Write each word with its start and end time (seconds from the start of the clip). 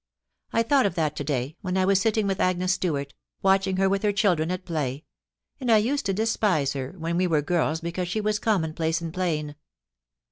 I 0.51 0.63
thought 0.63 0.87
of 0.87 0.95
that 0.95 1.15
to 1.17 1.23
day 1.23 1.57
when 1.61 1.77
I 1.77 1.85
was 1.85 2.01
sitting 2.01 2.25
with 2.25 2.39
Agnes 2.39 2.73
Stewart, 2.73 3.13
watching 3.43 3.77
her 3.77 3.87
with 3.87 4.01
her 4.01 4.11
children 4.11 4.49
at 4.49 4.65
play— 4.65 5.03
and 5.61 5.71
I 5.71 5.77
used 5.77 6.07
to 6.07 6.11
despise 6.13 6.73
her 6.73 6.95
when 6.97 7.17
we 7.17 7.27
were 7.27 7.43
girls 7.43 7.81
because 7.81 8.07
she 8.07 8.19
was 8.19 8.39
commonplace 8.39 8.99
and 8.99 9.13
plain. 9.13 9.53